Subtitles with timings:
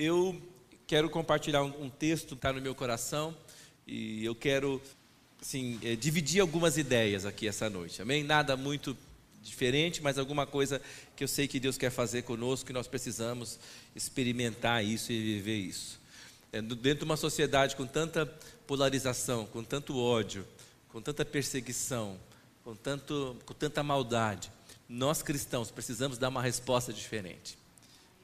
[0.00, 0.40] Eu
[0.86, 3.36] quero compartilhar um, um texto que está no meu coração
[3.84, 4.80] e eu quero
[5.42, 8.22] assim, é, dividir algumas ideias aqui essa noite, amém?
[8.22, 8.96] Nada muito
[9.42, 10.80] diferente, mas alguma coisa
[11.16, 13.58] que eu sei que Deus quer fazer conosco, que nós precisamos
[13.92, 16.00] experimentar isso e viver isso.
[16.52, 18.24] É, dentro de uma sociedade com tanta
[18.68, 20.46] polarização, com tanto ódio,
[20.90, 22.20] com tanta perseguição,
[22.62, 24.48] com, tanto, com tanta maldade,
[24.88, 27.58] nós cristãos precisamos dar uma resposta diferente.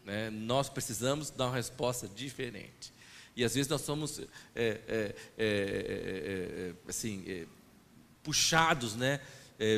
[0.04, 0.30] Né?
[0.30, 2.92] Nós precisamos dar uma resposta diferente.
[3.36, 7.46] E às vezes nós somos é, é, é, é assim,
[8.22, 9.20] puxados, né?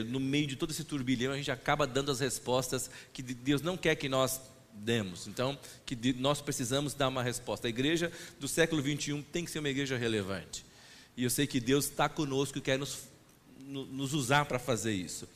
[0.08, 3.76] no meio de todo esse turbilhão, a gente acaba dando as respostas que Deus não
[3.76, 4.40] quer que nós
[4.72, 5.26] demos.
[5.26, 7.66] Então, que nós precisamos dar uma resposta.
[7.66, 10.64] A igreja do século 21 tem que ser uma igreja relevante.
[11.16, 13.08] E eu sei que Deus está conosco e quer nos,
[13.58, 15.26] nos usar para fazer isso.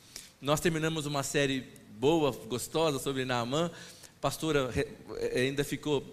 [0.40, 1.66] Nós terminamos uma série
[1.98, 3.70] boa, gostosa sobre Naamã
[4.20, 6.04] pastora eh, ainda ficou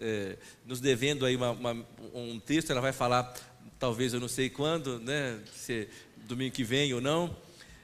[0.00, 3.34] é, nos devendo aí uma, uma, um texto, ela vai falar,
[3.78, 7.34] talvez eu não sei quando, né, se domingo que vem ou não,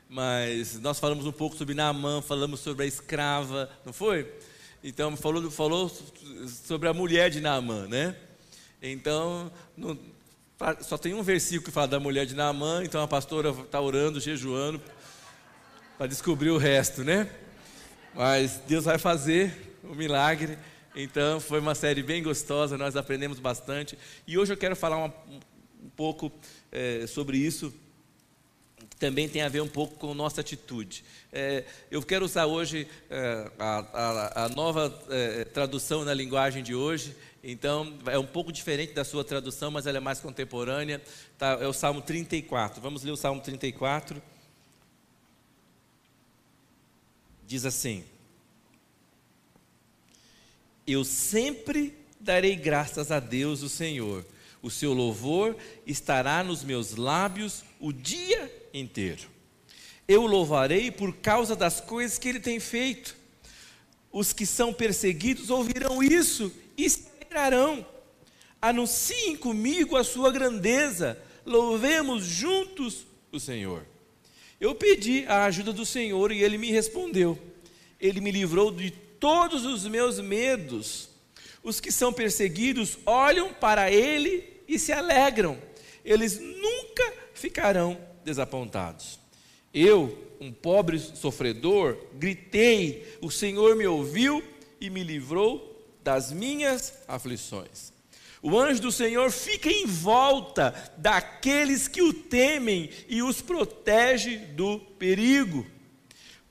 [0.09, 4.31] mas nós falamos um pouco sobre Naamã, falamos sobre a escrava, não foi?
[4.83, 5.91] Então, falou, falou
[6.49, 8.15] sobre a mulher de Naamã, né?
[8.83, 9.99] Então, não,
[10.83, 14.21] só tem um versículo que fala da mulher de Naamã, então a pastora está orando,
[14.21, 14.81] jejuando,
[15.97, 17.31] para descobrir o resto, né?
[18.15, 20.57] Mas Deus vai fazer o milagre.
[20.95, 23.99] Então foi uma série bem gostosa, nós aprendemos bastante.
[24.27, 26.31] E hoje eu quero falar um pouco
[26.71, 27.75] é, sobre isso,
[28.89, 31.05] que também tem a ver um pouco com nossa atitude.
[31.33, 34.89] É, eu quero usar hoje é, a, a, a, nova
[35.53, 37.17] tradução na linguagem de hoje.
[37.43, 41.03] Então é um pouco diferente da sua tradução, mas ela é mais contemporânea.
[41.37, 42.81] Tá, é o Salmo 34.
[42.81, 44.23] Vamos ler o Salmo 34.
[47.47, 48.05] Diz assim.
[50.87, 54.25] Eu sempre darei graças a Deus, o Senhor.
[54.63, 55.57] O seu louvor
[55.87, 59.29] estará nos meus lábios o dia inteiro.
[60.07, 63.17] Eu louvarei por causa das coisas que ele tem feito.
[64.11, 67.87] Os que são perseguidos ouvirão isso e se alegrarão.
[68.61, 71.19] Anunciem comigo a sua grandeza.
[71.45, 73.85] Louvemos juntos o Senhor.
[74.61, 77.39] Eu pedi a ajuda do Senhor e ele me respondeu.
[78.01, 81.09] Ele me livrou de todos os meus medos.
[81.63, 85.59] Os que são perseguidos olham para ele e se alegram.
[86.05, 89.19] Eles nunca ficarão desapontados.
[89.73, 94.43] Eu, um pobre sofredor, gritei, o Senhor me ouviu
[94.81, 97.94] e me livrou das minhas aflições.
[98.47, 104.79] O anjo do Senhor fica em volta daqueles que o temem e os protege do
[104.99, 105.67] perigo.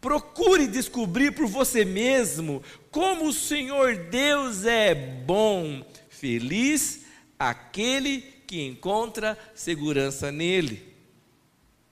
[0.02, 5.86] Procure descobrir por você mesmo como o Senhor Deus é bom.
[6.10, 7.02] Feliz
[7.38, 10.96] aquele que encontra segurança nele.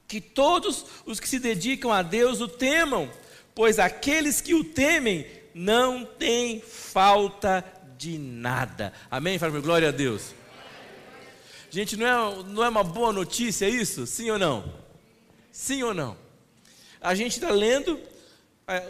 [0.07, 3.07] Que todos os que se dedicam a Deus o temam,
[3.53, 7.63] pois aqueles que o temem não têm falta
[8.01, 8.91] de nada.
[9.11, 9.37] Amém?
[9.37, 10.33] Fala glória a Deus.
[11.69, 14.07] Gente, não é, não é uma boa notícia isso?
[14.07, 14.73] Sim ou não?
[15.51, 16.17] Sim ou não?
[16.99, 17.99] A gente está lendo
[18.67, 18.81] é,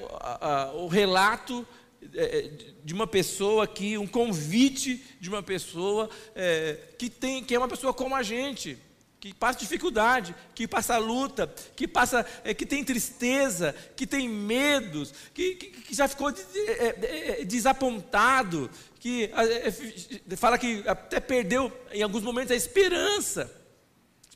[0.76, 1.68] o relato
[2.14, 2.52] é, é,
[2.86, 7.68] de uma pessoa aqui, um convite de uma pessoa é, que, tem, que é uma
[7.68, 8.78] pessoa como a gente,
[9.22, 15.14] que passa dificuldade, que passa luta, que passa, é, que tem tristeza, que tem medos,
[15.32, 18.68] que, que, que já ficou é, desapontado,
[19.00, 19.30] que
[20.36, 23.61] fala que até perdeu em alguns momentos a esperança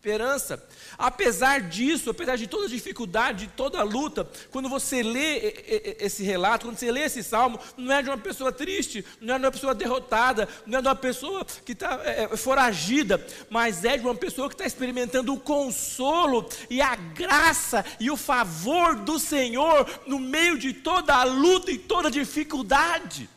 [0.05, 0.63] esperança.
[0.97, 6.77] Apesar disso, apesar de toda dificuldade, de toda luta, quando você lê esse relato, quando
[6.77, 9.73] você lê esse salmo, não é de uma pessoa triste, não é de uma pessoa
[9.73, 14.15] derrotada, não é de uma pessoa que está é, é, foragida, mas é de uma
[14.15, 20.19] pessoa que está experimentando o consolo e a graça e o favor do Senhor no
[20.19, 23.27] meio de toda a luta e toda a dificuldade.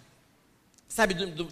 [0.86, 1.48] Sabe, do,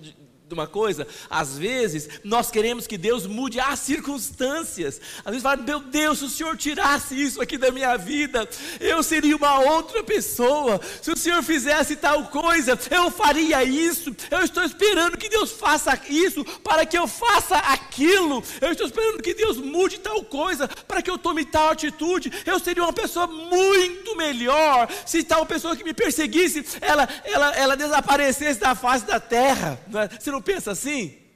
[0.48, 5.00] de uma coisa, às vezes nós queremos que Deus mude as circunstâncias.
[5.24, 8.48] Às vezes fala, meu Deus, se o Senhor tirasse isso aqui da minha vida,
[8.78, 10.80] eu seria uma outra pessoa.
[11.02, 14.14] Se o Senhor fizesse tal coisa, eu faria isso.
[14.30, 18.40] Eu estou esperando que Deus faça isso para que eu faça aquilo.
[18.60, 22.32] Eu estou esperando que Deus mude tal coisa para que eu tome tal atitude.
[22.46, 27.76] Eu seria uma pessoa muito melhor se tal pessoa que me perseguisse, ela, ela, ela
[27.76, 29.76] desaparecesse da face da terra.
[29.92, 30.20] É?
[30.20, 31.26] Você não pensa assim?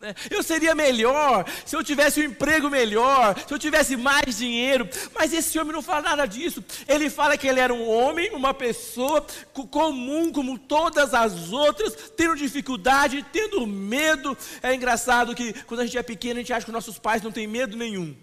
[0.00, 0.14] né?
[0.30, 4.88] Eu seria melhor se eu tivesse um emprego melhor, se eu tivesse mais dinheiro.
[5.14, 6.64] Mas esse homem não fala nada disso.
[6.88, 9.24] Ele fala que ele era um homem, uma pessoa
[9.70, 14.36] comum como todas as outras, tendo dificuldade, tendo medo.
[14.62, 17.30] É engraçado que quando a gente é pequeno, a gente acha que nossos pais não
[17.30, 18.16] têm medo nenhum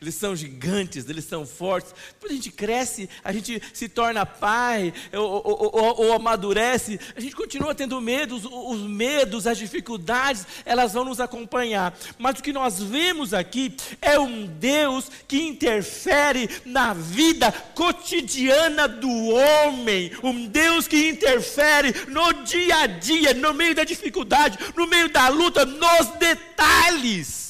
[0.00, 1.92] eles são gigantes, eles são fortes.
[2.12, 7.20] Depois a gente cresce, a gente se torna pai, ou, ou, ou, ou amadurece, a
[7.20, 11.98] gente continua tendo medos, os medos, as dificuldades, elas vão nos acompanhar.
[12.16, 19.10] Mas o que nós vemos aqui é um Deus que interfere na vida cotidiana do
[19.10, 25.08] homem, um Deus que interfere no dia a dia, no meio da dificuldade, no meio
[25.08, 27.47] da luta, nos detalhes.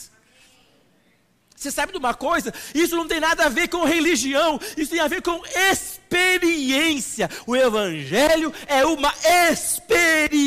[1.58, 2.54] Você sabe de uma coisa?
[2.72, 7.28] Isso não tem nada a ver com religião, isso tem a ver com experiência.
[7.48, 9.12] O Evangelho é uma
[9.50, 10.38] experiência.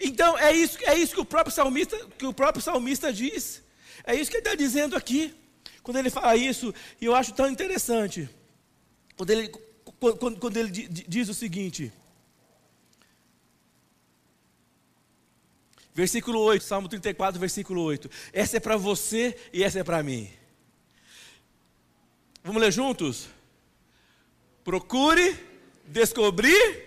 [0.00, 3.62] Então é isso, é isso que o próprio salmista, que o próprio salmista diz.
[4.04, 5.34] É isso que ele está dizendo aqui.
[5.82, 8.26] Quando ele fala isso, e eu acho tão interessante.
[9.18, 9.52] Quando ele,
[10.18, 11.92] quando, quando ele diz o seguinte.
[15.94, 18.10] Versículo 8, Salmo 34, versículo 8.
[18.32, 20.28] Essa é para você e essa é para mim.
[22.42, 23.28] Vamos ler juntos?
[24.64, 25.38] Procure
[25.86, 26.82] descobrir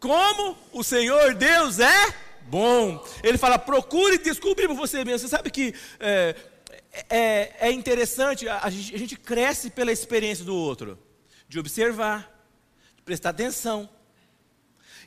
[0.00, 2.14] como o Senhor Deus é
[2.48, 3.06] bom.
[3.22, 5.20] Ele fala: procure descobrir por você mesmo.
[5.20, 6.34] Você sabe que é,
[7.08, 10.98] é, é interessante, a gente, a gente cresce pela experiência do outro,
[11.48, 12.44] de observar,
[12.96, 13.88] de prestar atenção.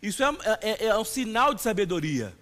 [0.03, 0.27] Isso é,
[0.61, 2.37] é, é um sinal de sabedoria.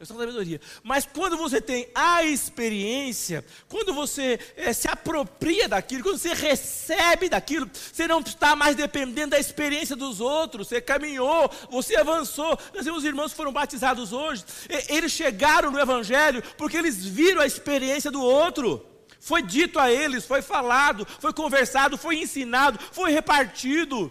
[0.00, 0.60] É um sinal de sabedoria.
[0.82, 7.28] Mas quando você tem a experiência, quando você é, se apropria daquilo, quando você recebe
[7.28, 10.68] daquilo, você não está mais dependendo da experiência dos outros.
[10.68, 12.58] Você caminhou, você avançou.
[12.74, 14.46] Nós temos irmãos que foram batizados hoje.
[14.88, 18.82] Eles chegaram no Evangelho porque eles viram a experiência do outro.
[19.20, 24.10] Foi dito a eles, foi falado, foi conversado, foi ensinado, foi repartido.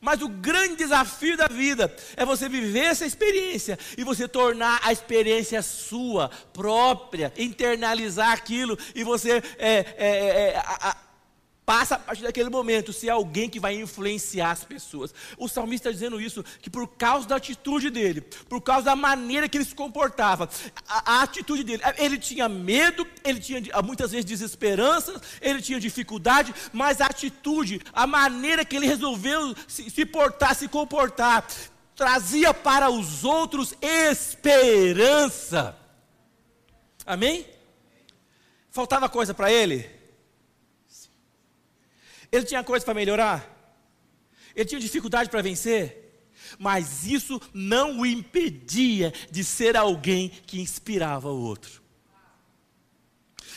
[0.00, 4.92] Mas o grande desafio da vida é você viver essa experiência e você tornar a
[4.92, 10.96] experiência sua, própria, internalizar aquilo e você é, é, é, a,
[11.70, 15.14] passa a partir daquele momento ser alguém que vai influenciar as pessoas.
[15.38, 19.48] O salmista está dizendo isso, que por causa da atitude dele, por causa da maneira
[19.48, 20.50] que ele se comportava,
[20.88, 26.52] a, a atitude dele, ele tinha medo, ele tinha muitas vezes desesperança, ele tinha dificuldade,
[26.72, 31.46] mas a atitude, a maneira que ele resolveu se, se portar, se comportar,
[31.94, 35.78] trazia para os outros esperança.
[37.06, 37.46] Amém?
[38.70, 39.99] Faltava coisa para ele?
[42.30, 43.60] Ele tinha coisa para melhorar,
[44.54, 46.26] ele tinha dificuldade para vencer,
[46.58, 51.82] mas isso não o impedia de ser alguém que inspirava o outro.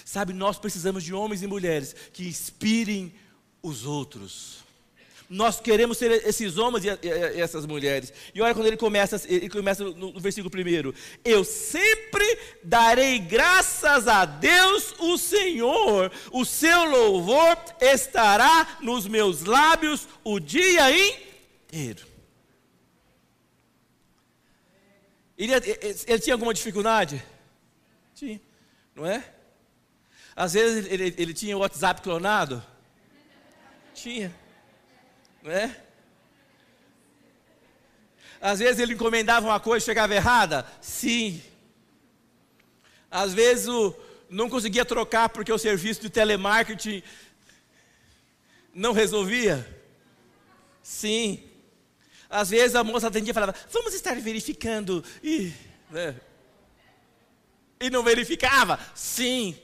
[0.05, 3.13] Sabe, nós precisamos de homens e mulheres que inspirem
[3.61, 4.62] os outros.
[5.33, 8.13] Nós queremos ser esses homens e essas mulheres.
[8.35, 10.93] E olha quando ele começa, ele começa no versículo primeiro.
[11.25, 16.11] Eu sempre darei graças a Deus, o Senhor.
[16.31, 22.05] O seu louvor estará nos meus lábios o dia inteiro.
[25.35, 25.51] Ele,
[26.05, 27.25] ele tinha alguma dificuldade?
[28.13, 28.39] Tinha,
[28.93, 29.23] não é?
[30.35, 32.63] Às vezes ele, ele tinha o WhatsApp clonado?
[33.95, 34.42] Tinha
[35.43, 35.75] não é?
[38.41, 40.65] Às vezes ele encomendava uma coisa e chegava errada?
[40.81, 41.41] Sim.
[43.09, 43.95] Às vezes o,
[44.29, 47.03] não conseguia trocar porque o serviço de telemarketing
[48.73, 49.65] não resolvia?
[50.81, 51.43] Sim.
[52.29, 55.03] Às vezes a moça atendia e falava, vamos estar verificando.
[55.23, 55.53] E,
[55.91, 56.15] né?
[57.79, 58.79] e não verificava?
[58.95, 59.57] Sim.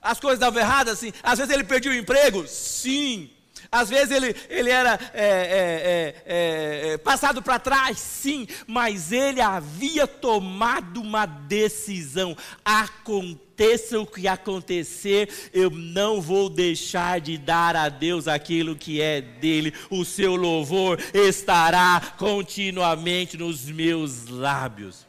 [0.00, 0.98] As coisas davam erradas?
[0.98, 1.12] Sim.
[1.22, 2.46] Às vezes ele perdia o emprego?
[2.48, 3.35] Sim.
[3.70, 9.40] Às vezes ele, ele era é, é, é, é passado para trás, sim, mas ele
[9.40, 12.36] havia tomado uma decisão.
[12.64, 19.20] Aconteça o que acontecer, eu não vou deixar de dar a Deus aquilo que é
[19.20, 19.72] dele.
[19.90, 25.06] O seu louvor estará continuamente nos meus lábios.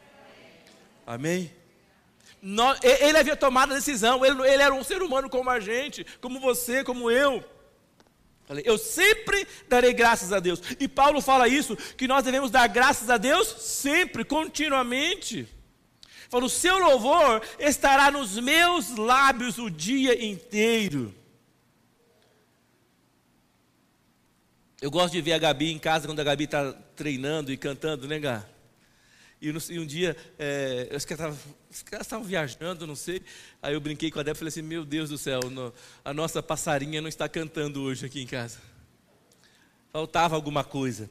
[1.05, 1.51] Amém?
[2.83, 6.39] ele havia tomado a decisão, ele, ele era um ser humano como a gente, como
[6.39, 7.43] você, como eu.
[8.63, 10.61] Eu sempre darei graças a Deus.
[10.79, 15.47] E Paulo fala isso, que nós devemos dar graças a Deus sempre, continuamente.
[16.29, 21.13] Fala, o seu louvor estará nos meus lábios o dia inteiro.
[24.79, 28.07] Eu gosto de ver a Gabi em casa quando a Gabi está treinando e cantando,
[28.07, 28.45] né, Gá?
[29.41, 31.13] E, um dia, é, acho que
[31.91, 33.21] elas estavam viajando, não sei.
[33.61, 35.39] Aí eu brinquei com a Débora e falei assim: Meu Deus do céu,
[36.03, 38.59] a nossa passarinha não está cantando hoje aqui em casa.
[39.91, 41.09] Faltava alguma coisa.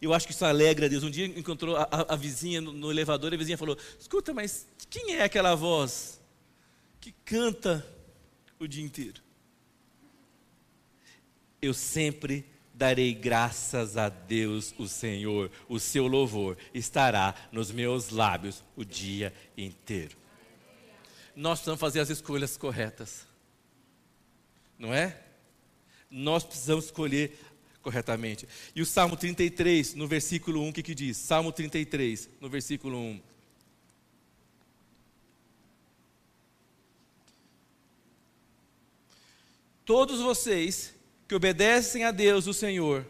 [0.00, 1.02] Eu acho que isso alegra Deus.
[1.02, 4.32] Um dia encontrou a, a, a vizinha no, no, elevador e a vizinha falou: Escuta,
[4.32, 6.20] mas quem é aquela voz
[7.00, 7.86] que canta
[8.58, 9.20] o dia inteiro?
[11.60, 12.46] Eu sempre
[12.80, 19.34] darei graças a Deus, o Senhor, o seu louvor estará nos meus lábios o dia
[19.54, 20.16] inteiro.
[21.36, 23.26] Nós precisamos fazer as escolhas corretas,
[24.78, 25.14] não é?
[26.10, 27.38] Nós precisamos escolher
[27.82, 28.48] corretamente.
[28.74, 31.18] E o Salmo 33, no versículo 1, o que, que diz?
[31.18, 33.20] Salmo 33, no versículo 1.
[39.84, 40.94] Todos vocês
[41.30, 43.06] que obedecem a Deus, o Senhor,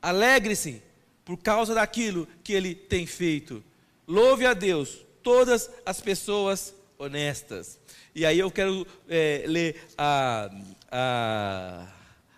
[0.00, 0.80] alegre-se
[1.24, 3.60] por causa daquilo que Ele tem feito.
[4.06, 7.76] Louve a Deus, todas as pessoas honestas.
[8.14, 10.48] E aí eu quero é, ler a,
[10.92, 11.88] a,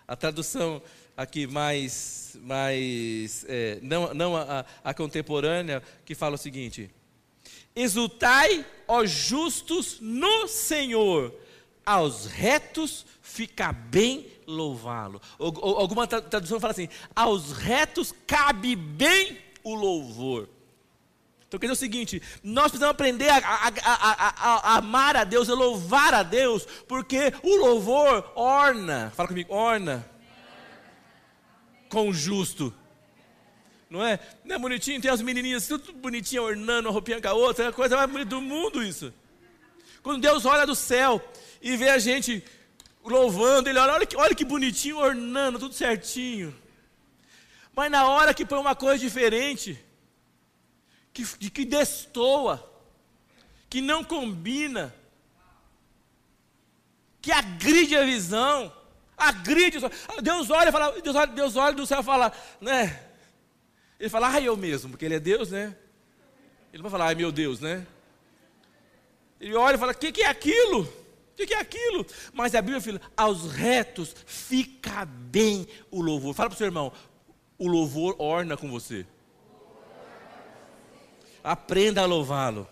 [0.07, 0.81] a, tradução
[1.15, 6.89] aqui mais, mais é, não, não a, a contemporânea, que fala o seguinte:
[7.75, 11.31] Exultai, ó justos, no Senhor,
[11.85, 15.21] aos retos fica bem louvá-lo.
[15.39, 20.49] Alguma tradução fala assim: aos retos cabe bem o louvor.
[21.47, 25.49] Então quer dizer o seguinte: nós precisamos aprender a, a, a, a, amar a Deus,
[25.49, 30.09] a louvar a Deus, porque o louvor orna, fala comigo, orna
[31.89, 32.73] com o justo.
[33.87, 34.19] Não é?
[34.43, 34.99] Não é bonitinho?
[34.99, 38.09] Tem as menininhas tudo bonitinhas ornando uma roupinha com a outra, é a coisa mais
[38.09, 39.13] bonita do mundo isso.
[40.03, 41.21] Quando Deus olha do céu
[41.61, 42.43] e vê a gente
[43.03, 46.53] louvando, ele olha, olha que, olha que bonitinho, ornando, tudo certinho.
[47.73, 49.83] Mas na hora que põe uma coisa diferente,
[51.13, 52.69] que, que destoa,
[53.69, 54.93] que não combina,
[57.21, 58.71] que agride a visão,
[59.17, 59.77] agride.
[60.21, 63.07] Deus olha, fala, Deus olha, Deus olha do céu e fala, né?
[63.99, 65.75] Ele fala, ai eu mesmo, porque ele é Deus, né?
[66.73, 67.87] Ele vai falar, ai meu Deus, né?
[69.43, 70.81] Ele olha e fala, o que, que é aquilo?
[70.83, 72.05] O que é aquilo?
[72.31, 76.33] Mas a Bíblia fala, aos retos fica bem o louvor.
[76.33, 76.93] Fala para o seu irmão,
[77.57, 79.05] o louvor orna com você.
[81.43, 82.65] Aprenda a louvá-lo.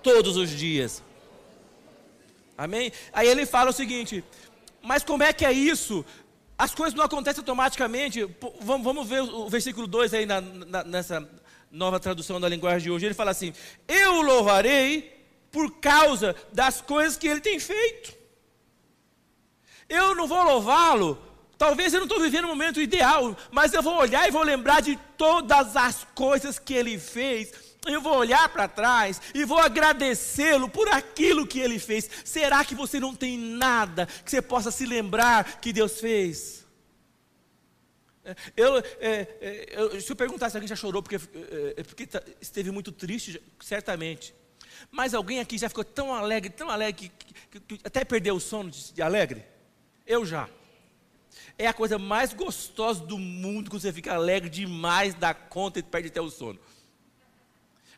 [0.00, 1.02] Todos os dias.
[2.56, 2.92] Amém?
[3.12, 4.22] Aí ele fala o seguinte:
[4.80, 6.04] mas como é que é isso?
[6.56, 8.24] As coisas não acontecem automaticamente.
[8.60, 11.28] Vamos, ver o versículo 2 aí na, na, nessa
[11.68, 13.06] nova tradução da linguagem de hoje.
[13.06, 13.52] Ele fala assim:
[13.88, 15.17] Eu louvarei
[15.58, 18.16] por causa das coisas que ele tem feito.
[19.88, 21.20] Eu não vou louvá-lo,
[21.58, 24.80] talvez eu não estou vivendo o momento ideal, mas eu vou olhar e vou lembrar
[24.80, 27.52] de todas as coisas que ele fez.
[27.84, 32.08] Eu vou olhar para trás e vou agradecê-lo por aquilo que ele fez.
[32.24, 36.64] Será que você não tem nada que você possa se lembrar que Deus fez?
[38.24, 41.82] É, eu, é, é, eu, se eu perguntar se alguém já chorou porque, é, é
[41.82, 44.37] porque tá, esteve muito triste, certamente.
[44.90, 48.40] Mas alguém aqui já ficou tão alegre, tão alegre, que, que, que até perdeu o
[48.40, 49.44] sono de, de, alegre?
[50.06, 50.48] Eu já.
[51.56, 55.82] É a coisa mais gostosa do mundo quando você fica alegre demais da conta e
[55.82, 56.58] perde até o sono.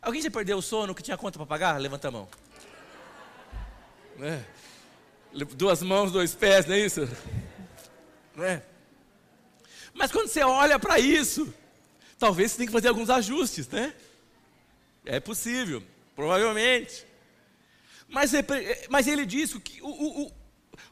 [0.01, 1.81] Alguém já perdeu o sono que tinha conta para pagar?
[1.81, 2.29] Levanta a mão.
[4.21, 4.43] É.
[5.55, 7.09] Duas mãos, dois pés, não é isso?
[8.35, 8.63] Não é?
[9.93, 11.53] Mas quando você olha para isso,
[12.19, 13.95] talvez você tenha que fazer alguns ajustes, né?
[15.05, 15.83] É possível.
[16.15, 17.07] Provavelmente.
[18.09, 18.33] Mas,
[18.89, 20.33] mas ele disse que o, o,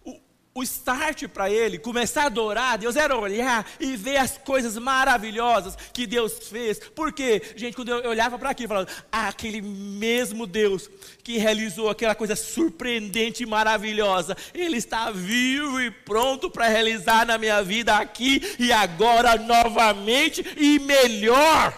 [0.04, 0.20] o,
[0.58, 4.76] o start para ele começar a adorar a Deus era olhar e ver as coisas
[4.76, 6.80] maravilhosas que Deus fez.
[6.94, 10.90] Porque, gente, quando eu olhava para aqui, falava, ah, aquele mesmo Deus
[11.22, 17.38] que realizou aquela coisa surpreendente e maravilhosa, Ele está vivo e pronto para realizar na
[17.38, 21.72] minha vida aqui e agora novamente e melhor.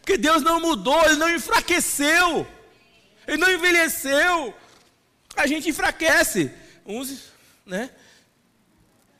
[0.00, 2.46] Porque Deus não mudou, Ele não enfraqueceu,
[3.26, 4.54] Ele não envelheceu.
[5.36, 6.50] A gente enfraquece,
[6.84, 7.32] uns,
[7.64, 7.90] né?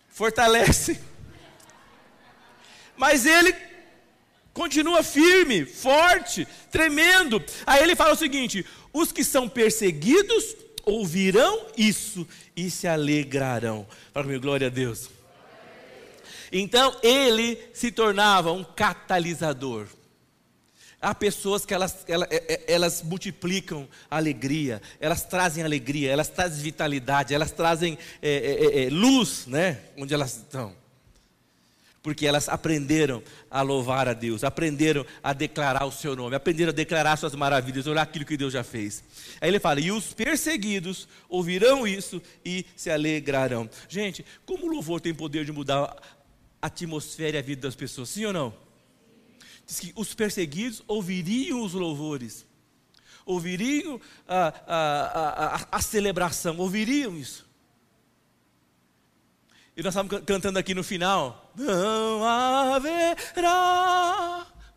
[0.09, 1.01] Fortalece.
[2.97, 3.55] Mas Ele
[4.53, 7.43] continua firme, forte, tremendo.
[7.67, 13.87] Aí ele fala o seguinte: os que são perseguidos ouvirão isso e se alegrarão.
[14.13, 15.09] Fala comigo, glória a Deus.
[16.53, 19.87] Então ele se tornava um catalisador.
[21.03, 26.63] Há pessoas que elas, elas, é, é, elas, multiplicam alegria, elas trazem alegria, elas trazem
[26.63, 29.81] vitalidade, elas trazem é, é, é, luz, né?
[29.97, 30.75] Onde elas estão.
[32.03, 36.75] Porque elas aprenderam a louvar a Deus, aprenderam a declarar o seu nome, aprenderam a
[36.75, 39.03] declarar suas maravilhas, olhar aquilo que Deus já fez.
[39.41, 43.69] Aí ele fala: E os perseguidos ouvirão isso e se alegrarão.
[43.89, 45.97] Gente, como o louvor tem poder de mudar
[46.61, 48.70] a atmosfera e a vida das pessoas, sim ou não?
[49.71, 52.45] Diz que os perseguidos ouviriam os louvores,
[53.25, 57.49] ouviriam a, a, a, a celebração, ouviriam isso.
[59.77, 61.53] E nós estávamos cantando aqui no final.
[61.55, 62.85] Não haverá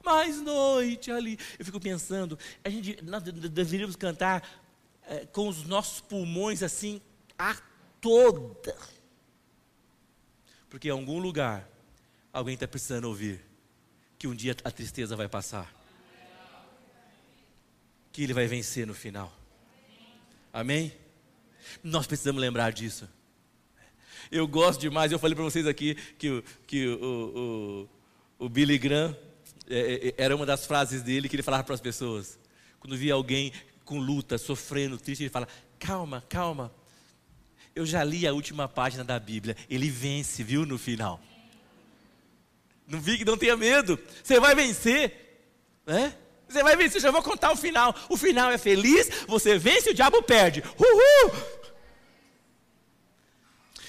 [0.06, 1.40] mais noite ali.
[1.58, 4.48] Eu fico pensando, a gente, nós deveríamos cantar
[5.08, 7.02] é, com os nossos pulmões assim,
[7.36, 7.58] a
[8.00, 8.78] toda.
[10.70, 11.68] Porque em algum lugar,
[12.32, 13.53] alguém está precisando ouvir
[14.24, 15.70] que um dia a tristeza vai passar.
[18.10, 19.38] Que ele vai vencer no final.
[20.54, 20.94] Amém?
[21.84, 23.10] Nós precisamos lembrar disso.
[24.32, 27.90] Eu gosto demais, eu falei para vocês aqui que, que o,
[28.40, 29.14] o, o Billy Graham,
[29.70, 32.40] é, é, era uma das frases dele que ele falava para as pessoas.
[32.80, 33.52] Quando via alguém
[33.84, 36.74] com luta, sofrendo, triste, ele fala: calma, calma.
[37.76, 39.58] Eu já li a última página da Bíblia.
[39.70, 41.20] Ele vence, viu, no final.
[42.94, 44.00] Não fique, não tenha medo.
[44.24, 45.12] Você vai vencer.
[45.86, 46.16] Né?
[46.48, 47.96] Você vai vencer, já vou contar o final.
[48.08, 50.64] O final é feliz, você vence, o diabo perde.
[50.78, 51.64] Uhul!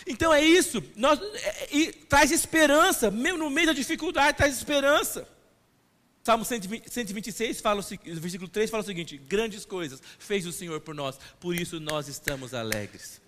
[0.07, 5.27] Então é isso, nós, é, e traz esperança, mesmo no meio da dificuldade, traz esperança.
[6.23, 11.19] Salmo 126, fala versículo 3 fala o seguinte: Grandes coisas fez o Senhor por nós,
[11.41, 13.21] por isso nós estamos alegres.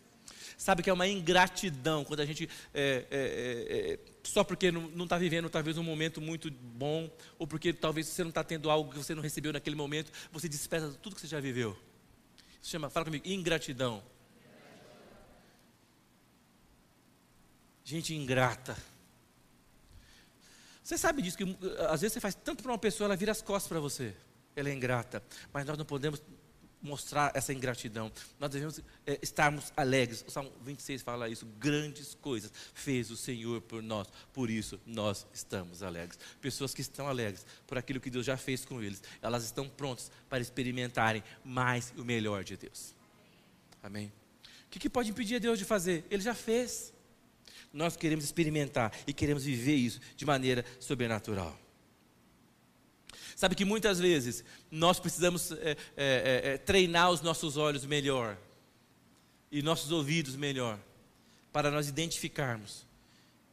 [0.57, 5.05] Sabe que é uma ingratidão quando a gente, é, é, é, é só porque não
[5.05, 8.91] está vivendo talvez um momento muito bom, ou porque talvez você não está tendo algo
[8.91, 11.77] que você não recebeu naquele momento, você despreza tudo que você já viveu.
[12.61, 14.03] Isso chama, fala comigo, ingratidão.
[17.85, 18.77] Gente ingrata.
[20.83, 21.45] Você sabe disso, que
[21.89, 24.15] às vezes você faz tanto para uma pessoa, ela vira as costas para você.
[24.57, 25.23] Ela é ingrata.
[25.53, 26.21] Mas nós não podemos
[26.87, 28.11] mostrar essa ingratidão.
[28.39, 30.25] Nós devemos é, estarmos alegres.
[30.27, 31.45] O Salmo 26 fala isso.
[31.59, 34.09] Grandes coisas fez o Senhor por nós.
[34.33, 36.19] Por isso nós estamos alegres.
[36.41, 40.11] Pessoas que estão alegres por aquilo que Deus já fez com eles, elas estão prontas
[40.29, 42.95] para experimentarem mais o melhor de Deus.
[43.83, 44.13] Amém?
[44.67, 46.05] O que, que pode impedir Deus de fazer?
[46.11, 46.93] Ele já fez
[47.73, 51.66] nós queremos experimentar e queremos viver isso de maneira sobrenatural.
[53.37, 58.39] Sabe que muitas vezes nós precisamos é, é, é, treinar os nossos olhos melhor
[59.53, 60.79] e nossos ouvidos melhor,
[61.53, 62.87] para nós identificarmos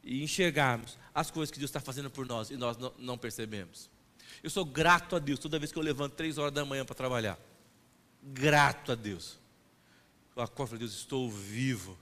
[0.02, 3.90] e enxergarmos as coisas que Deus está fazendo por nós e nós não, percebemos.
[4.42, 6.94] Eu sou grato a Deus toda vez que eu levanto três horas da manhã para
[6.94, 7.38] trabalhar.
[8.22, 9.38] Grato a Deus.
[10.34, 11.96] Eu acordo e Deus, estou vivo.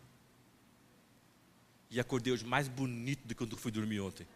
[1.90, 4.26] E acordei hoje mais bonito do que quando fui dormir ontem.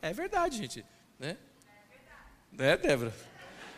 [0.00, 0.84] É verdade, gente.
[1.18, 1.36] Né?
[2.58, 3.12] É, Débora?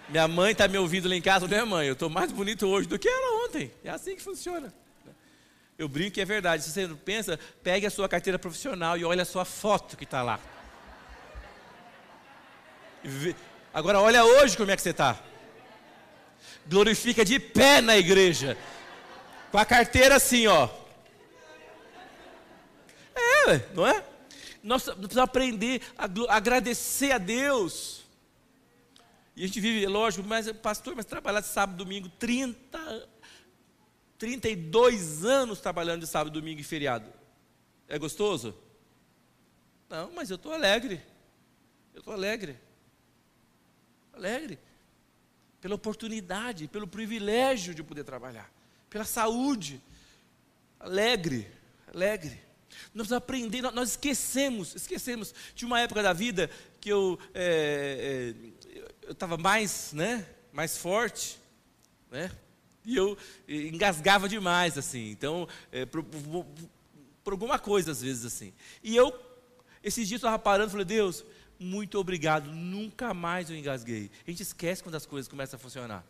[0.08, 1.86] Minha mãe está me ouvindo lá em casa, né, mãe?
[1.86, 3.72] Eu estou mais bonito hoje do que era ontem.
[3.84, 4.72] É assim que funciona.
[5.76, 6.62] Eu brinco que é verdade.
[6.62, 10.04] Se você não pensa, pegue a sua carteira profissional e olhe a sua foto que
[10.04, 10.40] está lá.
[13.72, 15.18] Agora olha hoje como é que você está.
[16.66, 18.56] Glorifica de pé na igreja.
[19.50, 20.68] Com a carteira assim, ó.
[23.14, 24.02] É, não é?
[24.62, 27.97] Nós precisamos aprender a agradecer a Deus.
[29.38, 33.08] E a gente vive, lógico, mas pastor, mas trabalhar sábado, domingo, 30,
[34.18, 37.08] 32 anos trabalhando de sábado, domingo e feriado.
[37.86, 38.52] É gostoso?
[39.88, 41.00] Não, mas eu estou alegre.
[41.94, 42.58] Eu estou alegre.
[44.12, 44.58] Alegre.
[45.60, 48.52] Pela oportunidade, pelo privilégio de poder trabalhar.
[48.90, 49.80] Pela saúde.
[50.80, 51.46] Alegre.
[51.94, 52.40] Alegre.
[52.92, 58.48] Nós aprendemos, nós esquecemos, esquecemos de uma época da vida que eu é, é,
[59.08, 61.38] eu estava mais, né, mais forte,
[62.10, 62.30] né,
[62.84, 63.16] e eu
[63.48, 65.10] engasgava demais assim.
[65.10, 66.04] Então, é, por,
[67.24, 68.52] por, alguma coisa às vezes assim.
[68.82, 69.12] E eu
[69.82, 71.24] esses dias estava parando, falei Deus,
[71.58, 74.10] muito obrigado, nunca mais eu engasguei.
[74.26, 76.04] A gente esquece quando as coisas começam a funcionar,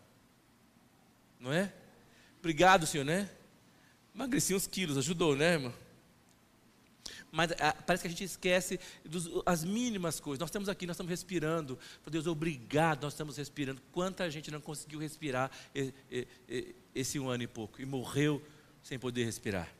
[1.38, 1.72] não é?
[2.40, 3.30] Obrigado, Senhor, né?
[4.12, 5.74] Emagreci uns quilos, ajudou, né, irmão?
[7.30, 8.80] Mas ah, parece que a gente esquece
[9.44, 10.40] das mínimas coisas.
[10.40, 11.78] Nós estamos aqui, nós estamos respirando.
[12.10, 13.80] Deus, obrigado, nós estamos respirando.
[13.92, 15.50] Quanta gente não conseguiu respirar
[16.94, 18.42] esse um ano e pouco e morreu
[18.82, 19.72] sem poder respirar.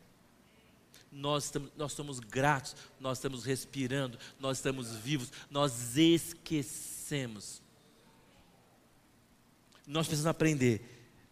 [1.11, 7.63] Nós, estamos, nós somos gratos, nós estamos respirando, nós estamos vivos, nós esquecemos.
[9.87, 10.83] Nós precisamos aprender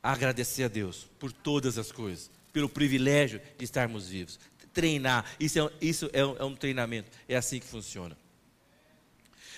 [0.03, 4.39] a agradecer a Deus por todas as coisas, pelo privilégio de estarmos vivos
[4.77, 5.25] treinar.
[5.41, 7.11] Isso é, isso é, um, é um treinamento.
[7.27, 8.15] É assim que funciona.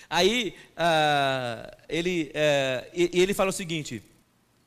[0.09, 4.01] Aí ah, ele, eh, ele fala o seguinte,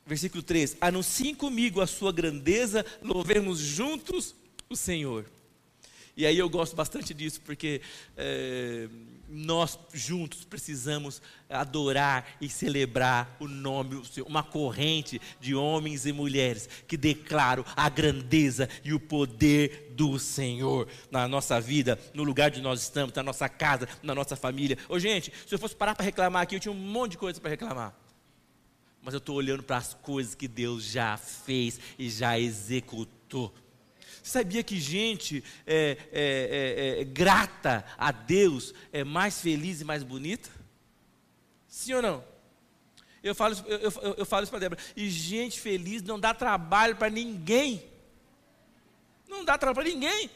[0.05, 4.35] versículo 3: Anunciem comigo a sua grandeza, louvemos juntos
[4.69, 5.25] o Senhor.
[6.15, 7.81] E aí eu gosto bastante disso, porque
[8.15, 8.87] é,
[9.27, 16.95] nós juntos precisamos adorar e celebrar o nome, uma corrente de homens e mulheres que
[16.95, 22.81] declaram a grandeza e o poder do Senhor na nossa vida, no lugar de nós
[22.81, 24.77] estamos, na nossa casa, na nossa família.
[24.87, 27.41] Ô gente, se eu fosse parar para reclamar aqui, eu tinha um monte de coisa
[27.41, 27.95] para reclamar.
[29.01, 33.53] Mas eu estou olhando para as coisas que Deus já fez e já executou.
[34.23, 40.01] Sabia que gente é, é, é, é, grata a Deus é mais feliz e mais
[40.01, 40.49] bonita?
[41.67, 42.23] Sim ou não?
[43.21, 44.81] Eu falo, eu, eu, eu falo isso para Débora.
[44.95, 47.83] E gente feliz não dá trabalho para ninguém.
[49.27, 50.31] Não dá trabalho para ninguém.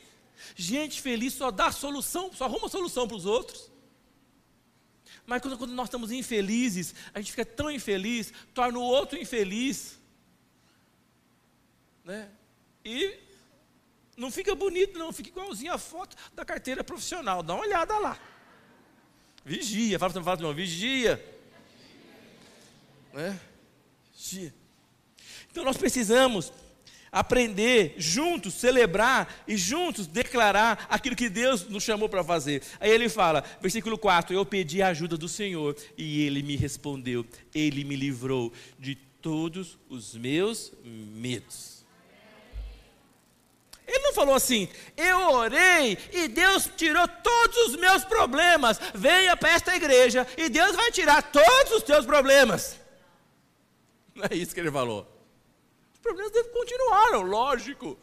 [0.53, 3.71] Gente feliz só dá solução, só arruma solução para os outros.
[5.25, 9.97] Mas quando, quando, nós estamos infelizes, a gente fica tão infeliz, torna o outro infeliz.
[12.03, 12.29] Né?
[12.83, 13.26] E
[14.17, 17.43] não fica bonito, não, fica igualzinho a foto da carteira profissional.
[17.43, 18.19] Dá uma olhada lá.
[19.45, 21.23] Vigia, fala para o vigia.
[23.13, 23.39] Né?
[24.11, 24.53] Vigia.
[25.49, 26.51] Então nós precisamos
[27.11, 32.63] aprender juntos, celebrar e juntos declarar aquilo que Deus nos chamou para fazer.
[32.79, 37.25] Aí ele fala, versículo 4: Eu pedi a ajuda do Senhor e ele me respondeu,
[37.53, 41.76] ele me livrou de todos os meus medos.
[44.17, 48.79] Falou assim, eu orei e Deus tirou todos os meus problemas.
[48.95, 52.79] Venha para esta igreja e Deus vai tirar todos os teus problemas.
[54.15, 55.07] Não é isso que ele falou.
[55.93, 57.95] Os problemas continuaram, lógico.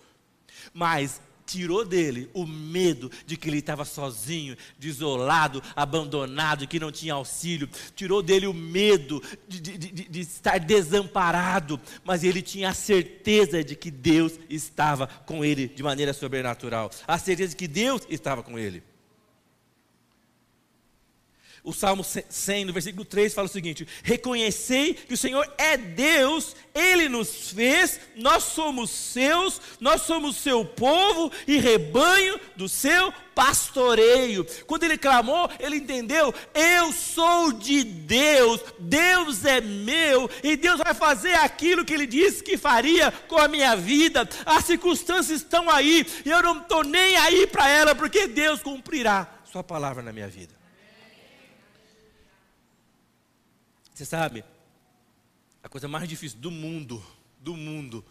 [0.72, 7.14] Mas tirou dele o medo de que ele estava sozinho, desolado, abandonado, que não tinha
[7.14, 12.74] auxílio, tirou dele o medo de, de, de, de, estar desamparado, mas ele tinha a
[12.74, 18.02] certeza de que Deus estava com ele de maneira sobrenatural, a certeza de que Deus
[18.09, 18.83] estava com ele.
[21.64, 26.55] O Salmo 100, no versículo 3, fala o seguinte: Reconhecei que o Senhor é Deus,
[26.74, 34.46] Ele nos fez, nós somos seus, nós somos seu povo e rebanho do seu pastoreio.
[34.66, 40.92] Quando ele clamou, ele entendeu: Eu sou de Deus, Deus é meu, e Deus vai
[40.92, 44.29] fazer aquilo que ele disse que faria com a minha vida.
[44.44, 49.27] As circunstâncias estão aí, e eu não estou nem aí para ela, porque Deus cumprirá
[49.50, 50.63] Sua palavra na minha vida.
[53.94, 54.44] Você sabe,
[55.62, 57.02] a coisa mais difícil do mundo,
[57.38, 58.04] do mundo,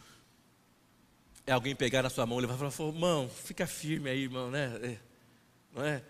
[1.45, 4.49] é alguém pegar na sua mão e levar e falar, irmão, fica firme aí, irmão,
[4.49, 4.79] né?
[4.81, 4.97] É,
[5.75, 6.01] não é?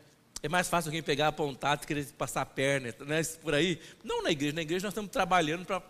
[0.44, 3.24] É mais fácil alguém pegar, apontar, querer passar a perna, né?
[3.42, 3.82] por aí.
[4.04, 5.82] Não na igreja, na igreja nós estamos trabalhando para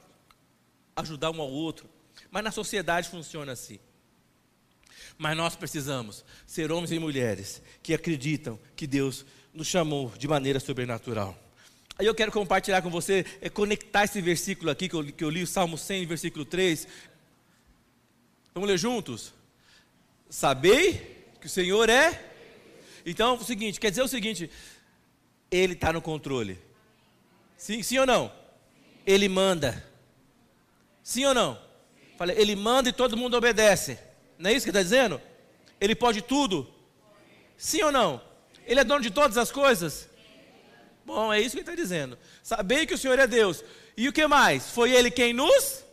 [0.96, 1.90] ajudar um ao outro.
[2.32, 3.80] Mas na sociedade funciona assim.
[5.18, 10.60] Mas nós precisamos ser homens e mulheres que acreditam que Deus nos chamou de maneira
[10.60, 11.43] sobrenatural.
[11.98, 15.30] Aí eu quero compartilhar com você, é, conectar esse versículo aqui que eu, que eu
[15.30, 16.88] li, o Salmo 100, versículo 3.
[18.54, 19.34] Vamos ler juntos?
[20.30, 22.32] Sabei que o Senhor é.
[23.06, 24.50] Então, é o seguinte, quer dizer o seguinte:
[25.52, 26.60] Ele está no controle.
[27.58, 28.32] Sim, sim ou não?
[29.06, 29.86] Ele manda.
[31.04, 31.62] Sim ou não?
[32.18, 34.00] Falei, ele manda e todo mundo obedece.
[34.38, 35.22] Não é isso que está dizendo?
[35.80, 36.68] Ele pode tudo?
[37.58, 38.22] Sim ou não?
[38.66, 40.10] Ele é dono de todas as coisas?
[41.06, 42.18] Bom, é isso que ele está dizendo.
[42.42, 43.64] Sabei que o Senhor é Deus.
[43.96, 44.70] E o que mais?
[44.70, 45.84] Foi Ele quem nos?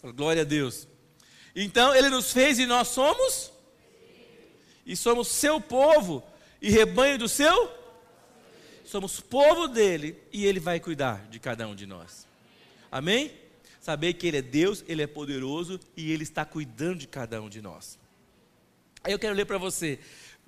[0.00, 0.14] Fez.
[0.14, 0.86] Glória a Deus.
[1.54, 3.52] Então, Ele nos fez e nós somos?
[4.86, 6.24] E somos seu povo
[6.62, 7.70] e rebanho do seu?
[8.84, 12.26] Somos povo dele e Ele vai cuidar de cada um de nós.
[12.90, 13.32] Amém?
[13.80, 17.48] Saber que Ele é Deus, Ele é poderoso e Ele está cuidando de cada um
[17.48, 17.98] de nós.
[19.02, 19.98] Aí eu quero ler para você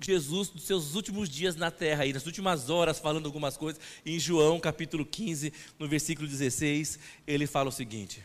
[0.05, 4.19] Jesus, nos seus últimos dias na terra, aí, nas últimas horas, falando algumas coisas, em
[4.19, 8.23] João capítulo 15, no versículo 16, ele fala o seguinte: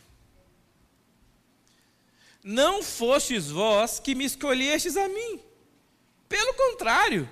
[2.45, 5.41] Não fostes vós que me escolhestes a mim,
[6.29, 7.29] pelo contrário,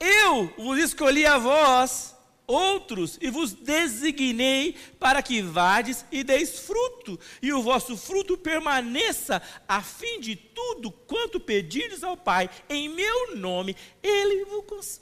[0.00, 2.15] eu vos escolhi a vós
[2.46, 9.42] outros e vos designei para que vades e deis fruto, e o vosso fruto permaneça,
[9.66, 14.44] a fim de tudo quanto pedirdes ao Pai, em meu nome, Ele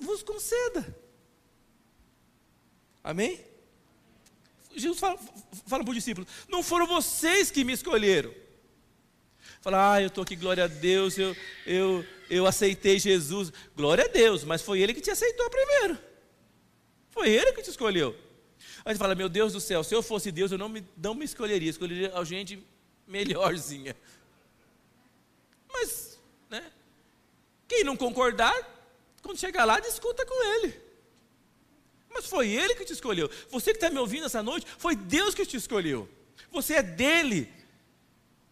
[0.01, 0.97] vos conceda.
[3.03, 3.41] Amém?
[4.75, 5.19] Jesus fala,
[5.67, 8.35] fala para os discípulos: não foram vocês que me escolheram,
[9.65, 13.51] Falar, ah, eu estou aqui, glória a Deus, eu, eu, eu aceitei Jesus.
[13.75, 15.99] Glória a Deus, mas foi Ele que te aceitou primeiro.
[17.15, 18.15] Foi Ele que te escolheu.
[18.85, 21.15] Aí você fala, meu Deus do céu, se eu fosse Deus, eu não me, não
[21.15, 22.61] me escolheria, escolheria a gente
[23.07, 23.97] melhorzinha.
[25.73, 26.19] Mas,
[26.51, 26.73] né?
[27.69, 28.55] Quem não concordar,
[29.23, 30.75] quando chegar lá, discuta com Ele.
[32.13, 33.31] Mas foi Ele que te escolheu.
[33.49, 36.09] Você que está me ouvindo essa noite, foi Deus que te escolheu.
[36.51, 37.49] Você é dele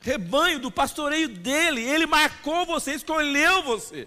[0.01, 1.83] rebanho, do pastoreio dele.
[1.83, 4.07] Ele marcou você, escolheu você.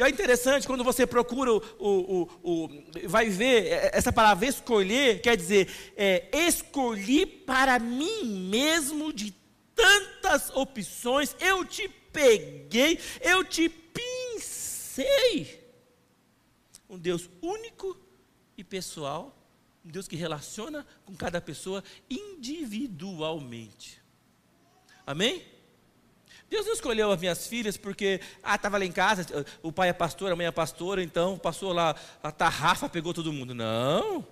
[0.00, 2.68] E é interessante quando você procura o, o, o, o
[3.06, 9.34] vai ver é, essa palavra escolher quer dizer é, escolhi para mim mesmo de
[9.74, 15.62] tantas opções, eu te peguei, eu te pincei.
[16.88, 17.94] Um Deus único
[18.56, 19.36] e pessoal,
[19.84, 24.00] um Deus que relaciona com cada pessoa individualmente.
[25.06, 25.44] Amém?
[26.50, 29.24] Deus não escolheu as minhas filhas porque, ah, estava lá em casa,
[29.62, 33.32] o pai é pastor, a mãe é pastora, então passou lá, a tarrafa pegou todo
[33.32, 33.54] mundo.
[33.54, 34.26] Não.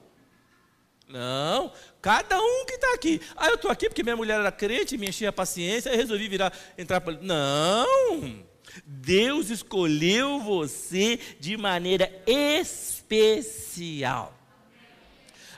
[1.08, 1.72] Não.
[2.02, 3.20] Cada um que está aqui.
[3.36, 6.26] Ah, eu estou aqui porque minha mulher era crente, me enchia a paciência, e resolvi
[6.28, 7.16] virar, entrar para.
[7.22, 8.44] Não.
[8.84, 14.36] Deus escolheu você de maneira especial.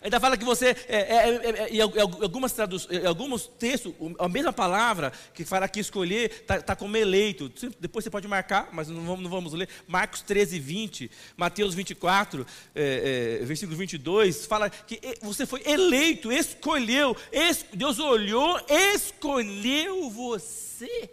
[0.02, 4.52] Ainda fala que você, é, é, é, é em algumas traduções, alguns textos, a mesma
[4.52, 7.52] palavra que fala que escolher, está tá como eleito.
[7.78, 9.68] Depois você pode marcar, mas não vamos, não vamos ler.
[9.86, 17.14] Marcos 13, 20, Mateus 24, é, é, versículo 22, fala que você foi eleito, escolheu,
[17.30, 21.10] es, Deus olhou, escolheu você.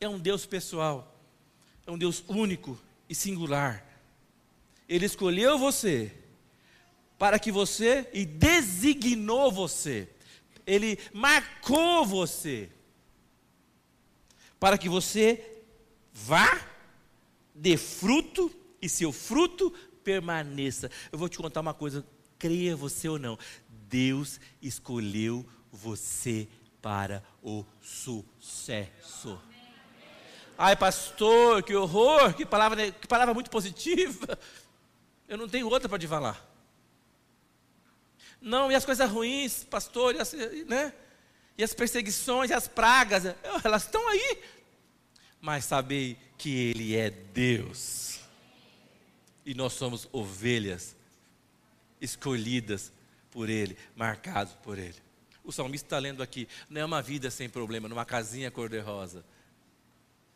[0.00, 1.14] É um Deus pessoal,
[1.86, 3.84] é um Deus único e singular.
[4.88, 6.10] Ele escolheu você
[7.18, 10.08] para que você e designou você.
[10.66, 12.70] Ele marcou você
[14.58, 15.62] para que você
[16.12, 16.60] vá,
[17.54, 18.50] dê fruto
[18.80, 19.70] e seu fruto
[20.02, 20.90] permaneça.
[21.12, 22.04] Eu vou te contar uma coisa,
[22.38, 26.48] creia você ou não, Deus escolheu você
[26.80, 29.40] para o sucesso.
[30.58, 34.38] Ai, pastor, que horror, que palavra, que palavra muito positiva.
[35.28, 36.55] Eu não tenho outra para te falar.
[38.40, 40.92] Não, e as coisas ruins, pastor, e as, né?
[41.58, 43.24] e as perseguições, e as pragas,
[43.64, 44.42] elas estão aí.
[45.40, 48.20] Mas sabei que Ele é Deus.
[49.44, 50.96] E nós somos ovelhas
[52.00, 52.92] escolhidas
[53.30, 54.96] por Ele, marcados por Ele.
[55.44, 59.24] O salmista está lendo aqui, não é uma vida sem problema, numa casinha cor-de-rosa.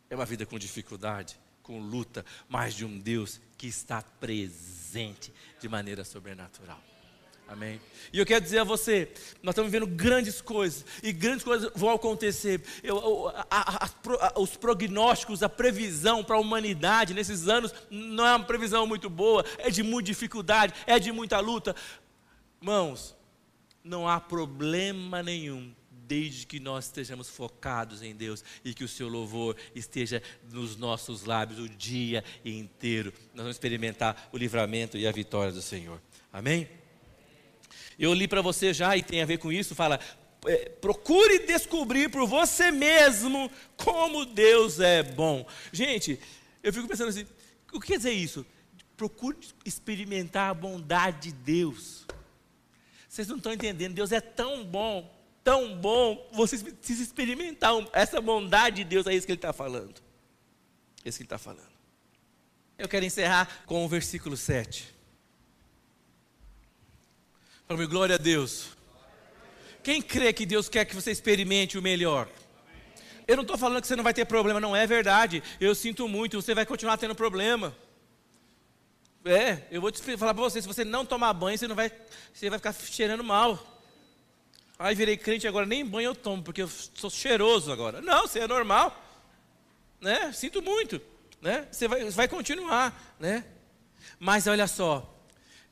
[0.08, 5.68] É uma vida com dificuldade, com luta, mas de um Deus que está presente de
[5.68, 6.89] maneira sobrenatural.
[7.50, 7.80] Amém.
[8.12, 9.10] E eu quero dizer a você,
[9.42, 12.62] nós estamos vivendo grandes coisas, e grandes coisas vão acontecer.
[12.80, 18.36] Eu, a, a, a, os prognósticos, a previsão para a humanidade nesses anos não é
[18.36, 21.74] uma previsão muito boa, é de muita dificuldade, é de muita luta.
[22.62, 23.16] Irmãos,
[23.82, 29.08] não há problema nenhum desde que nós estejamos focados em Deus e que o seu
[29.08, 33.12] louvor esteja nos nossos lábios o dia inteiro.
[33.34, 36.00] Nós vamos experimentar o livramento e a vitória do Senhor.
[36.32, 36.68] Amém?
[38.00, 40.00] Eu li para você já e tem a ver com isso, fala:
[40.46, 45.46] é, procure descobrir por você mesmo como Deus é bom.
[45.70, 46.18] Gente,
[46.62, 47.26] eu fico pensando assim:
[47.70, 48.46] o que quer dizer isso?
[48.96, 49.36] Procure
[49.66, 52.06] experimentar a bondade de Deus.
[53.06, 55.12] Vocês não estão entendendo, Deus é tão bom,
[55.44, 60.00] tão bom, vocês precisam experimentar essa bondade de Deus, é isso que Ele está falando.
[61.04, 61.68] É isso que Ele está falando.
[62.78, 64.99] Eu quero encerrar com o versículo 7.
[67.76, 68.70] Mim, glória a Deus.
[69.80, 72.28] Quem crê que Deus quer que você experimente o melhor?
[73.28, 75.40] Eu não estou falando que você não vai ter problema, não é verdade.
[75.60, 77.72] Eu sinto muito, você vai continuar tendo problema.
[79.24, 81.92] É, eu vou te falar para você, se você não tomar banho, você não vai,
[82.34, 83.58] você vai ficar cheirando mal.
[84.76, 88.00] Ai, virei crente agora, nem banho eu tomo, porque eu sou cheiroso agora.
[88.00, 89.00] Não, você é normal.
[90.00, 90.32] Né?
[90.32, 91.00] Sinto muito.
[91.40, 91.68] Né?
[91.70, 93.14] Você vai, vai continuar.
[93.20, 93.44] Né?
[94.18, 95.19] Mas olha só,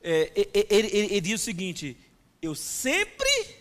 [0.01, 1.97] é, ele, ele, ele diz o seguinte:
[2.41, 3.57] Eu sempre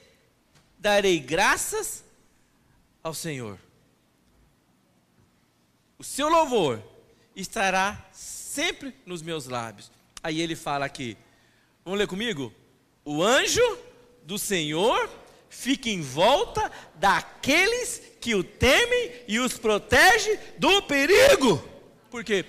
[0.78, 2.04] darei graças
[3.02, 3.58] ao Senhor.
[5.98, 6.82] O seu louvor
[7.34, 9.90] estará sempre nos meus lábios.
[10.22, 11.16] Aí ele fala aqui,
[11.84, 12.52] vamos ler comigo?
[13.04, 13.78] O anjo
[14.22, 15.10] do Senhor
[15.48, 21.62] fica em volta daqueles que o temem e os protege do perigo.
[22.10, 22.44] Por quê?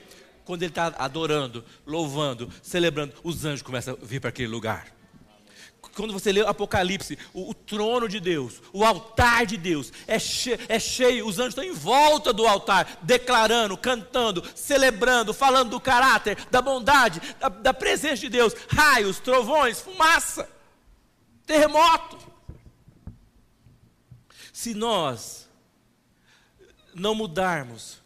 [0.50, 4.88] Quando ele está adorando, louvando, celebrando, os anjos começam a vir para aquele lugar.
[5.96, 10.16] quando você lê Apocalipse, o, o, trono de Deus, o altar de Deus é,
[10.68, 16.36] é cheio, os anjos estão em volta do altar, declarando, cantando, celebrando, falando do caráter,
[16.50, 20.50] da bondade, da, da presença de Deus, raios, trovões, fumaça,
[21.46, 22.18] terremoto.
[24.52, 25.48] Se nós
[26.96, 27.99] não mudarmos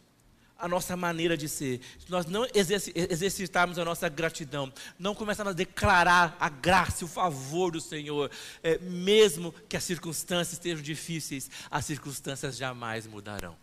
[0.63, 5.54] a nossa maneira de ser, se nós não exercitarmos a nossa gratidão, não começarmos a
[5.54, 8.32] declarar a graça e o favor do Senhor,
[8.63, 13.58] é, mesmo que as circunstâncias estejam difíceis, as circunstâncias jamais mudarão.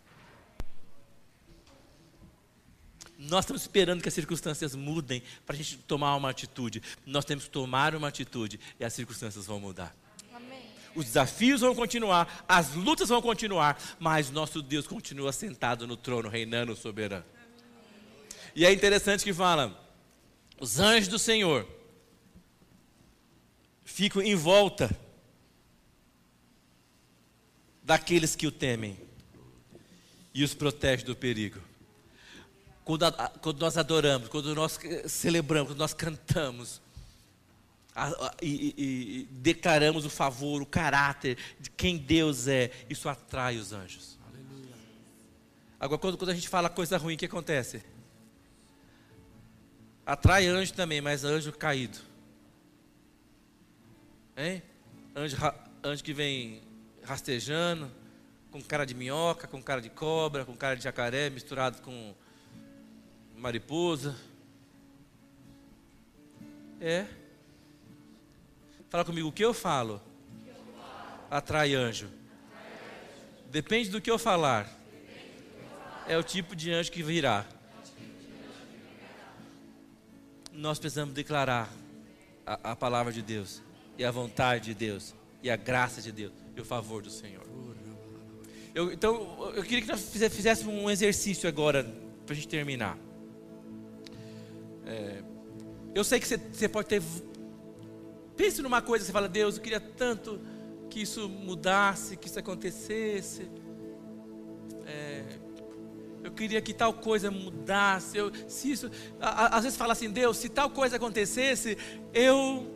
[3.17, 6.83] Nós estamos esperando que as circunstâncias mudem para a gente tomar uma atitude.
[7.03, 9.95] Nós temos que tomar uma atitude e as circunstâncias vão mudar.
[10.95, 16.27] Os desafios vão continuar, as lutas vão continuar, mas nosso Deus continua sentado no trono,
[16.27, 17.25] reinando soberano.
[18.55, 19.79] E é interessante que fala:
[20.59, 21.67] os anjos do Senhor
[23.85, 24.89] ficam em volta
[27.83, 28.97] daqueles que o temem
[30.33, 31.59] e os protege do perigo.
[32.83, 33.05] Quando,
[33.41, 36.80] quando nós adoramos, quando nós celebramos, quando nós cantamos,
[38.41, 43.73] e, e, e, declaramos o favor, o caráter de quem Deus é, isso atrai os
[43.73, 44.17] anjos.
[44.27, 44.75] Aleluia.
[45.79, 47.83] Agora, quando, quando a gente fala coisa ruim, o que acontece?
[50.05, 51.99] Atrai anjo também, mas anjo caído.
[54.37, 54.63] Hein?
[55.15, 55.37] Anjo,
[55.83, 56.61] anjo que vem
[57.03, 57.91] rastejando,
[58.51, 62.15] com cara de minhoca, com cara de cobra, com cara de jacaré, misturado com
[63.35, 64.15] mariposa.
[66.79, 67.05] É.
[68.91, 70.01] Fala comigo, o que eu falo?
[71.29, 72.09] Atrai anjo.
[73.49, 74.69] Depende do que eu falar.
[76.05, 77.45] É o tipo de anjo que virá.
[80.51, 81.69] Nós precisamos declarar
[82.45, 83.61] a, a palavra de Deus,
[83.97, 87.47] e a vontade de Deus, e a graça de Deus, e o favor do Senhor.
[88.75, 91.85] Eu, então, eu queria que nós fizéssemos um exercício agora,
[92.25, 92.97] para a gente terminar.
[94.85, 95.23] É,
[95.95, 97.01] eu sei que você, você pode ter
[98.41, 100.41] Pense numa coisa, você fala, Deus, eu queria tanto
[100.89, 103.47] que isso mudasse, que isso acontecesse.
[104.83, 105.23] É,
[106.23, 108.17] eu queria que tal coisa mudasse.
[108.17, 111.77] Eu, se isso, a, às vezes fala assim, Deus, se tal coisa acontecesse,
[112.11, 112.75] eu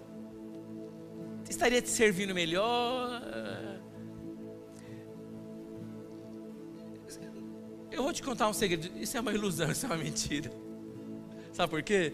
[1.50, 3.24] estaria te servindo melhor.
[7.90, 8.96] Eu vou te contar um segredo.
[9.02, 10.52] Isso é uma ilusão, isso é uma mentira.
[11.52, 12.14] Sabe por quê?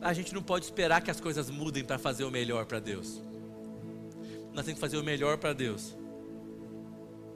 [0.00, 3.22] A gente não pode esperar que as coisas mudem para fazer o melhor para Deus.
[4.52, 5.96] Nós temos que fazer o melhor para Deus.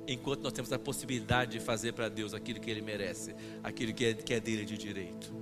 [0.06, 4.06] Enquanto nós temos a possibilidade de fazer para Deus aquilo que Ele merece, aquilo que
[4.06, 5.32] é, que é dele de direito.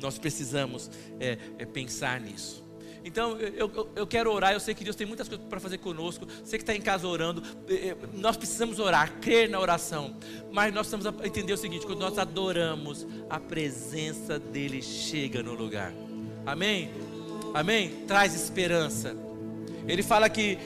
[0.00, 2.62] Nós precisamos é, é pensar nisso.
[3.04, 4.52] Então eu, eu, eu, quero orar.
[4.52, 6.26] Eu sei que Deus tem muitas coisas para fazer conosco.
[6.44, 10.16] Você que está em casa orando, é, é, nós precisamos orar, crer na oração.
[10.52, 15.92] Mas nós precisamos entender o seguinte: quando nós adoramos, a presença dele chega no lugar.
[16.44, 16.90] Amém?
[17.54, 17.90] Amém?
[18.06, 19.16] Traz esperança.
[19.86, 20.58] Ele fala que,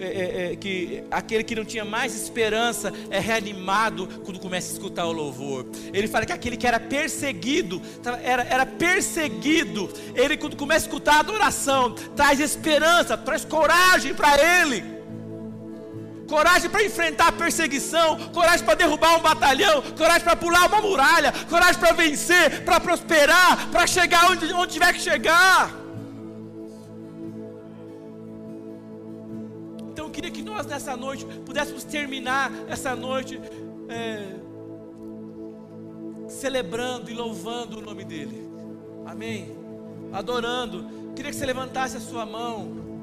[0.00, 5.06] é, é, que aquele que não tinha mais esperança é reanimado quando começa a escutar
[5.06, 5.66] o louvor.
[5.92, 7.80] Ele fala que aquele que era perseguido,
[8.22, 14.36] era, era perseguido, ele quando começa a escutar a adoração, traz esperança, traz coragem para
[14.60, 14.93] ele
[16.28, 21.32] coragem para enfrentar a perseguição, coragem para derrubar um batalhão, coragem para pular uma muralha,
[21.48, 25.70] coragem para vencer, para prosperar, para chegar onde, onde tiver que chegar.
[29.92, 33.40] Então eu queria que nós nessa noite pudéssemos terminar essa noite
[33.88, 34.34] é,
[36.28, 38.48] celebrando e louvando o nome dEle.
[39.06, 39.56] Amém.
[40.12, 41.12] Adorando.
[41.14, 42.93] Queria que você levantasse a sua mão.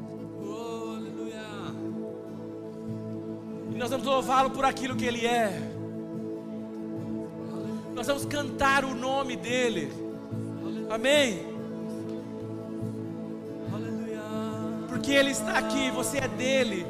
[3.75, 5.59] Nós vamos louvá-lo por aquilo que Ele é.
[7.93, 9.91] Nós vamos cantar o nome dEle.
[10.89, 11.51] Amém.
[14.87, 16.85] Porque Ele está aqui, você é dele.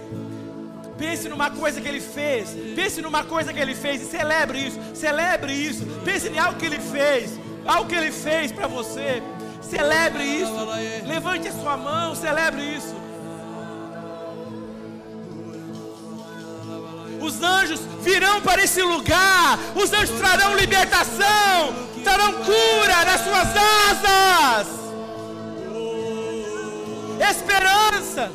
[0.97, 2.55] Pense numa coisa que Ele fez.
[2.75, 4.79] Pense numa coisa que Ele fez e celebre isso.
[4.93, 5.85] Celebre isso.
[6.05, 7.39] Pense em algo que Ele fez.
[7.65, 9.23] Algo que Ele fez para você.
[9.61, 10.53] Celebre isso.
[11.07, 13.00] Levante a sua mão, celebre isso.
[17.21, 19.57] Os anjos virão para esse lugar.
[19.75, 21.73] Os anjos trarão libertação,
[22.03, 23.47] trarão cura nas suas
[23.87, 24.81] asas.
[27.29, 28.31] Esperança.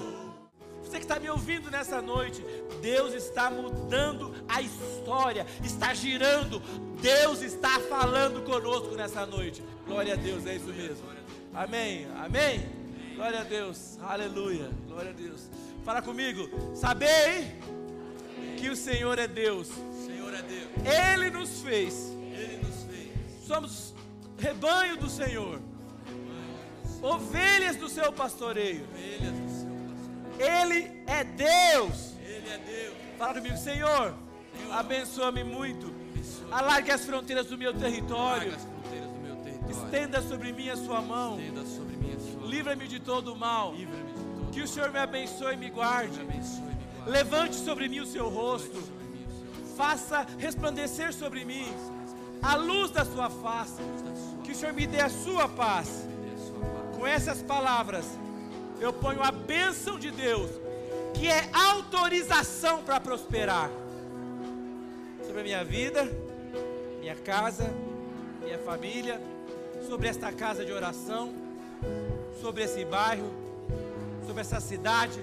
[0.83, 2.45] Você que está me ouvindo nessa noite,
[2.81, 6.63] Deus está mudando a história, está girando.
[7.01, 9.65] Deus está falando conosco nessa noite.
[9.87, 11.05] Glória a Deus, é isso mesmo.
[11.53, 12.07] Amém.
[12.17, 12.69] Amém.
[13.17, 13.99] Glória a Deus.
[14.01, 14.71] Aleluia.
[14.87, 15.49] Glória a Deus.
[15.85, 16.49] Fala comigo.
[16.75, 17.59] Sabei
[18.57, 19.69] que o Senhor é Deus.
[20.05, 20.69] Senhor é Deus.
[20.85, 21.95] Ele nos fez.
[22.33, 23.11] Ele nos fez.
[23.47, 23.95] Somos
[24.39, 25.61] rebanho do Senhor.
[27.03, 28.85] Ovelhas do seu pastoreio.
[28.85, 30.41] Ovelhas do seu pastor.
[30.41, 32.15] Ele é Deus.
[32.21, 32.95] Ele é Deus.
[33.19, 34.15] Fala comigo, Senhor.
[34.71, 35.95] Abençoa-me muito.
[36.51, 38.53] Alargue as fronteiras do meu território.
[38.53, 39.85] Do meu território.
[39.85, 41.39] Estenda sobre mim a sua mão.
[41.39, 42.49] Estenda sobre mim a sua mão.
[42.49, 43.75] Livra-me de todo o mal.
[43.75, 46.19] Livra-me de todo Que o Senhor me abençoe e me guarde.
[46.19, 46.76] Me abençoe e me guarde.
[47.07, 48.83] Levante sobre mim o seu rosto.
[49.77, 51.67] Faça resplandecer sobre mim
[52.43, 53.81] a luz da sua face.
[54.43, 56.07] Que o Senhor me dê a sua paz.
[56.97, 58.05] Com essas palavras,
[58.81, 60.51] eu ponho a bênção de Deus,
[61.15, 63.71] que é autorização para prosperar
[65.25, 66.11] sobre a minha vida,
[67.01, 67.73] minha casa,
[68.43, 69.21] minha família,
[69.87, 71.33] sobre esta casa de oração,
[72.41, 73.31] sobre esse bairro,
[74.27, 75.21] sobre essa cidade,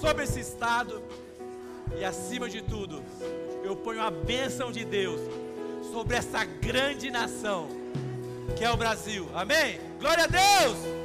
[0.00, 1.02] sobre esse estado
[1.98, 3.02] e acima de tudo,
[3.62, 5.20] eu ponho a bênção de Deus
[5.92, 7.68] sobre essa grande nação
[8.56, 9.28] que é o Brasil.
[9.34, 9.78] Amém?
[9.98, 10.99] Glória a Deus!